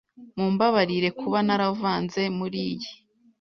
[0.37, 2.89] Mumbabarire kuba naravanze muriyi.